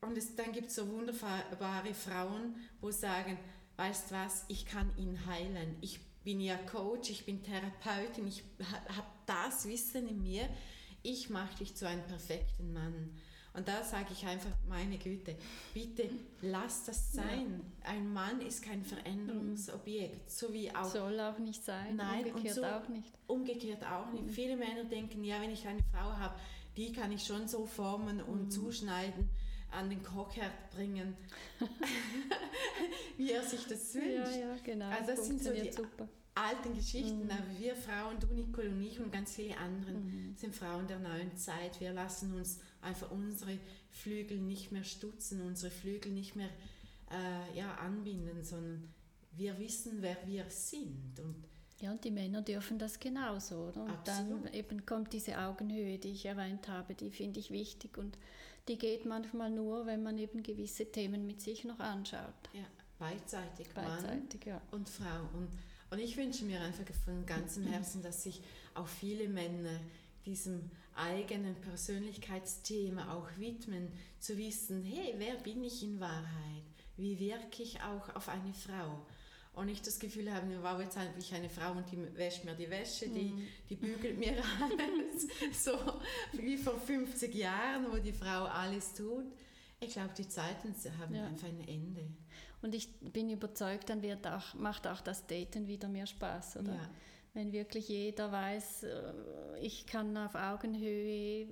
und 0.00 0.16
es, 0.16 0.34
dann 0.36 0.52
gibt 0.52 0.68
es 0.68 0.76
so 0.76 0.88
wunderbare 0.88 1.92
Frauen, 1.94 2.54
wo 2.80 2.90
sagen, 2.90 3.36
weißt 3.76 4.12
was, 4.12 4.44
ich 4.48 4.64
kann 4.66 4.90
ihn 4.96 5.26
heilen. 5.26 5.76
Ich 5.80 6.00
bin 6.24 6.40
ja 6.40 6.56
Coach, 6.56 7.10
ich 7.10 7.24
bin 7.26 7.42
Therapeutin, 7.42 8.26
ich 8.26 8.42
ha, 8.60 8.96
habe 8.96 9.06
das 9.26 9.66
Wissen 9.66 10.08
in 10.08 10.22
mir, 10.22 10.48
ich 11.02 11.30
mache 11.30 11.58
dich 11.58 11.74
zu 11.74 11.86
einem 11.88 12.04
perfekten 12.06 12.72
Mann. 12.72 13.10
Und 13.58 13.66
da 13.66 13.82
sage 13.82 14.06
ich 14.12 14.24
einfach, 14.24 14.52
meine 14.68 14.98
Güte, 14.98 15.34
bitte 15.74 16.08
lass 16.42 16.84
das 16.84 17.12
sein. 17.12 17.60
Ein 17.82 18.12
Mann 18.12 18.40
ist 18.40 18.62
kein 18.62 18.84
Veränderungsobjekt, 18.84 20.30
so 20.30 20.52
wie 20.52 20.72
auch 20.72 20.84
Soll 20.84 21.18
auch 21.18 21.40
nicht 21.40 21.64
sein, 21.64 21.96
Nein, 21.96 22.26
und 22.26 22.34
umgekehrt 22.36 22.54
so- 22.54 22.64
auch 22.64 22.88
nicht. 22.88 23.12
Umgekehrt 23.26 23.84
auch 23.84 24.12
nicht. 24.12 24.30
Viele 24.30 24.56
Männer 24.56 24.84
denken, 24.84 25.24
ja, 25.24 25.40
wenn 25.40 25.50
ich 25.50 25.66
eine 25.66 25.82
Frau 25.92 26.12
habe, 26.12 26.38
die 26.76 26.92
kann 26.92 27.10
ich 27.10 27.24
schon 27.24 27.48
so 27.48 27.66
formen 27.66 28.22
und 28.22 28.52
zuschneiden, 28.52 29.28
an 29.72 29.90
den 29.90 30.04
Kochherd 30.04 30.52
bringen, 30.70 31.16
wie 33.16 33.32
er 33.32 33.42
sich 33.42 33.66
das 33.66 33.92
wünscht. 33.92 34.36
Ja, 34.36 34.50
ja, 34.50 34.56
genau. 34.62 34.88
Also 34.88 35.16
das 35.16 35.26
sind 35.26 35.42
so 35.42 35.52
die 35.52 35.72
super. 35.72 36.08
alten 36.36 36.74
Geschichten, 36.74 37.24
mhm. 37.24 37.30
aber 37.30 37.58
wir 37.58 37.74
Frauen, 37.74 38.20
du 38.20 38.28
Nicole 38.28 38.70
und 38.70 38.82
ich 38.82 39.00
und 39.00 39.10
ganz 39.10 39.34
viele 39.34 39.56
andere 39.58 39.94
mhm. 39.94 40.36
sind 40.36 40.54
Frauen 40.54 40.86
der 40.86 41.00
neuen 41.00 41.36
Zeit. 41.36 41.80
Wir 41.80 41.92
lassen 41.92 42.34
uns 42.34 42.60
einfach 42.80 43.10
unsere 43.10 43.58
Flügel 43.90 44.38
nicht 44.38 44.72
mehr 44.72 44.84
stutzen, 44.84 45.42
unsere 45.42 45.70
Flügel 45.70 46.12
nicht 46.12 46.36
mehr 46.36 46.50
äh, 47.10 47.58
ja, 47.58 47.74
anbinden, 47.76 48.44
sondern 48.44 48.88
wir 49.32 49.58
wissen, 49.58 49.98
wer 50.00 50.16
wir 50.26 50.44
sind. 50.50 51.18
Und 51.20 51.44
ja, 51.80 51.92
und 51.92 52.02
die 52.04 52.10
Männer 52.10 52.42
dürfen 52.42 52.78
das 52.78 52.98
genauso. 52.98 53.68
Oder? 53.68 53.84
Und 53.84 53.90
Absolut. 53.90 54.46
dann 54.46 54.54
eben 54.54 54.84
kommt 54.84 55.12
diese 55.12 55.38
Augenhöhe, 55.38 55.98
die 55.98 56.10
ich 56.10 56.26
erwähnt 56.26 56.68
habe, 56.68 56.94
die 56.94 57.10
finde 57.10 57.38
ich 57.38 57.50
wichtig 57.50 57.96
und 57.96 58.18
die 58.66 58.76
geht 58.76 59.06
manchmal 59.06 59.50
nur, 59.50 59.86
wenn 59.86 60.02
man 60.02 60.18
eben 60.18 60.42
gewisse 60.42 60.90
Themen 60.90 61.26
mit 61.26 61.40
sich 61.40 61.64
noch 61.64 61.78
anschaut. 61.78 62.34
Ja, 62.52 62.66
beidseitig, 62.98 63.68
beidseitig 63.70 64.46
Mann 64.46 64.54
ja. 64.54 64.62
und 64.72 64.88
Frau. 64.88 65.20
Und, 65.34 65.48
und 65.90 65.98
ich 66.00 66.16
wünsche 66.16 66.44
mir 66.44 66.60
einfach 66.60 66.84
von 67.04 67.24
ganzem 67.24 67.66
Herzen, 67.66 68.02
dass 68.02 68.24
sich 68.24 68.42
auch 68.74 68.88
viele 68.88 69.28
Männer 69.28 69.80
diesem 70.26 70.70
eigenen 70.98 71.54
Persönlichkeitsthema 71.60 73.14
auch 73.14 73.28
widmen, 73.38 73.92
zu 74.18 74.36
wissen, 74.36 74.82
hey, 74.82 75.14
wer 75.18 75.36
bin 75.36 75.62
ich 75.62 75.82
in 75.82 76.00
Wahrheit? 76.00 76.64
Wie 76.96 77.18
wirke 77.18 77.62
ich 77.62 77.80
auch 77.82 78.14
auf 78.14 78.28
eine 78.28 78.52
Frau? 78.52 79.06
und 79.58 79.66
nicht 79.66 79.84
das 79.86 79.98
Gefühl 79.98 80.32
haben, 80.32 80.50
wow, 80.62 80.80
jetzt 80.80 80.96
habe 80.96 81.08
ich 81.18 81.34
eine 81.34 81.48
Frau 81.48 81.72
und 81.72 81.90
die 81.90 81.98
wäscht 82.16 82.44
mir 82.44 82.54
die 82.54 82.70
Wäsche, 82.70 83.08
die, 83.08 83.30
mhm. 83.30 83.46
die 83.68 83.74
bügelt 83.74 84.16
mir 84.16 84.36
alles, 84.60 85.26
so 85.64 85.72
wie 86.32 86.56
vor 86.56 86.78
50 86.78 87.34
Jahren, 87.34 87.86
wo 87.90 87.96
die 87.96 88.12
Frau 88.12 88.44
alles 88.44 88.94
tut. 88.94 89.24
Ich 89.80 89.94
glaube, 89.94 90.14
die 90.16 90.28
Zeiten 90.28 90.74
haben 91.00 91.14
ja. 91.14 91.26
einfach 91.26 91.48
ein 91.48 91.66
Ende. 91.66 92.06
Und 92.62 92.74
ich 92.74 92.88
bin 93.00 93.30
überzeugt, 93.30 93.90
dann 93.90 94.02
wird 94.02 94.26
auch, 94.28 94.54
macht 94.54 94.86
auch 94.86 95.00
das 95.00 95.26
Daten 95.26 95.66
wieder 95.66 95.88
mehr 95.88 96.06
Spaß, 96.06 96.58
oder? 96.58 96.74
Ja. 96.74 96.90
Wenn 97.34 97.52
wirklich 97.52 97.88
jeder 97.88 98.32
weiß, 98.32 98.84
äh, 98.84 99.12
ich 99.60 99.86
kann 99.86 100.16
auf 100.16 100.34
Augenhöhe 100.34 101.46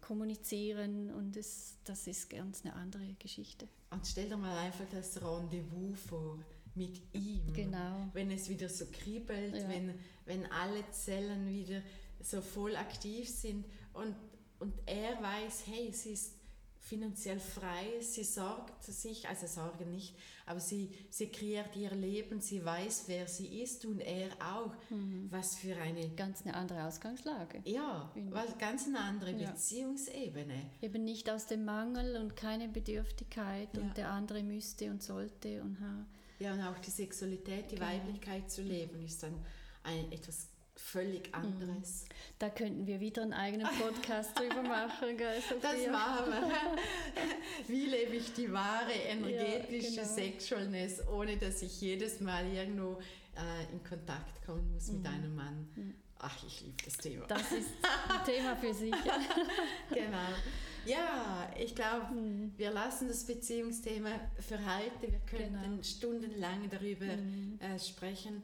kommunizieren 0.00 1.10
und 1.10 1.36
das, 1.36 1.76
das 1.84 2.06
ist 2.06 2.30
ganz 2.30 2.64
eine 2.64 2.74
andere 2.74 3.14
Geschichte. 3.18 3.68
Und 3.90 4.06
stell 4.06 4.28
dir 4.28 4.36
mal 4.36 4.56
einfach 4.56 4.86
das 4.90 5.20
Rendezvous 5.22 5.98
vor 6.08 6.38
mit 6.74 7.02
ihm. 7.12 7.52
Genau. 7.52 8.08
Wenn 8.12 8.30
es 8.30 8.48
wieder 8.48 8.68
so 8.68 8.86
kribbelt, 8.86 9.54
ja. 9.54 9.68
wenn, 9.68 9.94
wenn 10.24 10.46
alle 10.46 10.88
Zellen 10.92 11.48
wieder 11.48 11.82
so 12.20 12.40
voll 12.40 12.76
aktiv 12.76 13.28
sind 13.28 13.66
und, 13.92 14.14
und 14.60 14.72
er 14.86 15.20
weiß, 15.22 15.64
hey, 15.66 15.92
sie 15.92 16.10
ist 16.10 16.37
finanziell 16.88 17.38
frei, 17.38 18.00
sie 18.00 18.24
sorgt 18.24 18.82
sich, 18.82 19.28
also 19.28 19.46
sorgen 19.46 19.90
nicht, 19.90 20.14
aber 20.46 20.58
sie, 20.58 20.90
sie 21.10 21.28
kreiert 21.28 21.76
ihr 21.76 21.90
Leben, 21.90 22.40
sie 22.40 22.64
weiß, 22.64 23.04
wer 23.06 23.28
sie 23.28 23.60
ist 23.60 23.84
und 23.84 24.00
er 24.00 24.30
auch. 24.40 24.74
Mhm. 24.88 25.28
Was 25.30 25.56
für 25.56 25.76
eine... 25.76 26.08
Ganz 26.10 26.42
eine 26.42 26.54
andere 26.54 26.86
Ausgangslage. 26.86 27.60
Ja, 27.64 28.10
was, 28.30 28.56
ganz 28.58 28.86
eine 28.86 29.00
andere 29.00 29.32
ja. 29.32 29.50
Beziehungsebene. 29.50 30.70
Eben 30.80 31.04
nicht 31.04 31.28
aus 31.28 31.46
dem 31.46 31.66
Mangel 31.66 32.16
und 32.16 32.36
keine 32.36 32.68
Bedürftigkeit 32.68 33.68
ja. 33.74 33.82
und 33.82 33.96
der 33.96 34.10
andere 34.10 34.42
müsste 34.42 34.90
und 34.90 35.02
sollte 35.02 35.62
und 35.62 35.78
ha. 35.80 36.06
Ja, 36.38 36.54
und 36.54 36.62
auch 36.62 36.78
die 36.78 36.90
Sexualität, 36.90 37.70
die 37.70 37.74
genau. 37.74 37.88
Weiblichkeit 37.88 38.50
zu 38.50 38.62
leben, 38.62 39.04
ist 39.04 39.22
dann 39.22 39.34
ein, 39.82 40.10
etwas 40.12 40.48
völlig 40.78 41.28
mhm. 41.28 41.34
anderes. 41.34 42.04
Da 42.38 42.48
könnten 42.48 42.86
wir 42.86 43.00
wieder 43.00 43.22
einen 43.22 43.32
eigenen 43.32 43.66
Podcast 43.78 44.30
drüber 44.38 44.62
machen, 44.62 45.16
gell? 45.16 45.42
Das 45.60 45.86
machen 45.90 46.30
wir. 46.30 46.76
Wie 47.68 47.86
lebe 47.86 48.16
ich 48.16 48.32
die 48.32 48.52
wahre 48.52 48.92
energetische 48.92 49.96
ja, 49.96 50.02
genau. 50.02 50.14
Sexualness, 50.14 51.08
ohne 51.08 51.36
dass 51.36 51.62
ich 51.62 51.80
jedes 51.80 52.20
Mal 52.20 52.46
irgendwo 52.52 53.00
äh, 53.36 53.72
in 53.72 53.82
Kontakt 53.82 54.44
kommen 54.46 54.72
muss 54.72 54.88
mit 54.88 55.00
mhm. 55.00 55.06
einem 55.06 55.34
Mann? 55.34 55.68
Mhm. 55.74 55.94
Ach, 56.20 56.36
ich 56.44 56.62
liebe 56.62 56.82
das 56.84 56.96
Thema. 56.96 57.26
Das 57.26 57.52
ist 57.52 57.68
ein 58.08 58.24
Thema 58.24 58.56
für 58.56 58.74
sich. 58.74 58.90
genau. 59.90 60.28
Ja, 60.84 61.48
ich 61.56 61.74
glaube, 61.74 62.12
mhm. 62.12 62.52
wir 62.56 62.70
lassen 62.70 63.08
das 63.08 63.24
Beziehungsthema 63.24 64.10
für 64.40 64.58
heute. 64.58 65.12
Wir 65.12 65.20
könnten 65.26 65.62
genau. 65.62 65.82
stundenlang 65.82 66.68
darüber 66.70 67.06
mhm. 67.06 67.58
äh, 67.60 67.78
sprechen. 67.78 68.42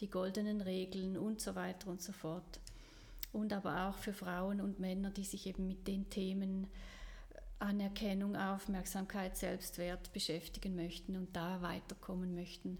die 0.00 0.10
goldenen 0.10 0.60
Regeln 0.60 1.16
und 1.16 1.40
so 1.40 1.54
weiter 1.54 1.88
und 1.88 2.02
so 2.02 2.12
fort. 2.12 2.60
Und 3.32 3.52
aber 3.52 3.88
auch 3.88 3.96
für 3.96 4.12
Frauen 4.12 4.60
und 4.60 4.80
Männer, 4.80 5.10
die 5.10 5.24
sich 5.24 5.46
eben 5.46 5.66
mit 5.66 5.86
den 5.86 6.10
Themen 6.10 6.66
Anerkennung, 7.58 8.36
Aufmerksamkeit, 8.36 9.36
Selbstwert 9.36 10.12
beschäftigen 10.12 10.74
möchten 10.74 11.16
und 11.16 11.36
da 11.36 11.62
weiterkommen 11.62 12.34
möchten, 12.34 12.78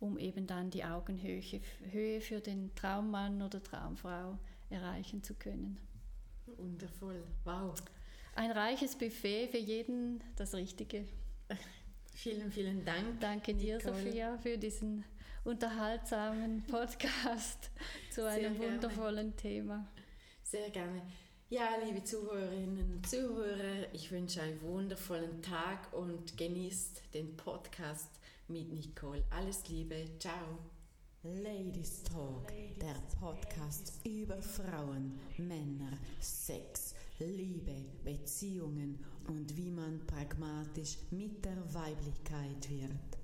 um 0.00 0.18
eben 0.18 0.46
dann 0.46 0.70
die 0.70 0.84
Augenhöhe 0.84 1.42
Höhe 1.90 2.20
für 2.20 2.40
den 2.40 2.74
Traummann 2.74 3.42
oder 3.42 3.62
Traumfrau 3.62 4.38
erreichen 4.70 5.22
zu 5.22 5.34
können. 5.34 5.78
Wundervoll, 6.46 7.22
wow. 7.44 7.74
Ein 8.34 8.50
reiches 8.50 8.96
Buffet 8.96 9.48
für 9.48 9.58
jeden 9.58 10.22
das 10.36 10.54
Richtige. 10.54 11.06
Vielen, 12.14 12.50
vielen 12.50 12.82
Dank. 12.82 13.20
Danke 13.20 13.52
dir, 13.52 13.76
Nicole. 13.76 14.02
Sophia, 14.02 14.38
für 14.38 14.56
diesen 14.56 15.04
unterhaltsamen 15.44 16.62
Podcast 16.66 17.70
zu 18.10 18.26
einem 18.26 18.58
wundervollen 18.58 19.36
Thema. 19.36 19.86
Sehr 20.42 20.70
gerne. 20.70 21.02
Ja, 21.50 21.68
liebe 21.84 22.02
Zuhörerinnen 22.02 22.94
und 22.94 23.06
Zuhörer, 23.06 23.92
ich 23.92 24.10
wünsche 24.10 24.40
einen 24.40 24.60
wundervollen 24.62 25.42
Tag 25.42 25.92
und 25.92 26.36
genießt 26.38 27.02
den 27.14 27.36
Podcast 27.36 28.10
mit 28.48 28.72
Nicole. 28.72 29.24
Alles 29.30 29.68
Liebe, 29.68 30.04
ciao. 30.18 30.58
Ladies 31.22 32.04
Talk, 32.04 32.52
der 32.80 32.94
Podcast 33.18 33.94
über 34.04 34.40
Frauen, 34.40 35.18
Männer, 35.38 35.98
Sex, 36.20 36.94
Liebe, 37.18 37.84
Beziehungen 38.04 39.04
und 39.26 39.56
wie 39.56 39.70
man 39.70 40.06
pragmatisch 40.06 40.98
mit 41.10 41.44
der 41.44 41.56
Weiblichkeit 41.74 42.70
wird. 42.70 43.15